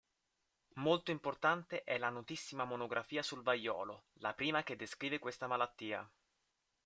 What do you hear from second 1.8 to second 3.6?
è la notissima monografia sul